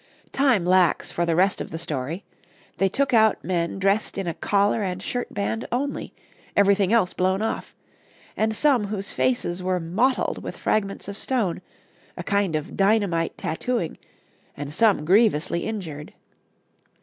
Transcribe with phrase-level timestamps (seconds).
[0.31, 2.23] Time lacks for the rest of the story;
[2.77, 6.11] they took out men dressed in a collar and shirt band only
[6.57, 7.75] everything else blown off,
[8.35, 11.61] and some whose faces were mottled with fragments of stone,
[12.17, 13.95] a kind of dynamite tattooing,
[14.57, 16.13] and some grievously injured.